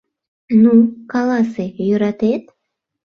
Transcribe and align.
—Ну, 0.61 0.73
каласе, 1.11 1.65
йӧратет? 1.87 2.43